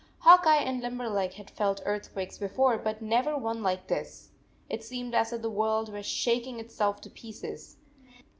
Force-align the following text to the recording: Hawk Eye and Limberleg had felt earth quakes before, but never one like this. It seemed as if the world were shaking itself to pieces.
Hawk 0.21 0.47
Eye 0.47 0.57
and 0.63 0.81
Limberleg 0.81 1.33
had 1.33 1.51
felt 1.51 1.79
earth 1.85 2.11
quakes 2.11 2.39
before, 2.39 2.79
but 2.79 3.03
never 3.03 3.37
one 3.37 3.61
like 3.61 3.85
this. 3.85 4.31
It 4.67 4.83
seemed 4.83 5.13
as 5.13 5.31
if 5.31 5.43
the 5.43 5.49
world 5.51 5.93
were 5.93 6.01
shaking 6.01 6.59
itself 6.59 7.01
to 7.01 7.09
pieces. 7.11 7.77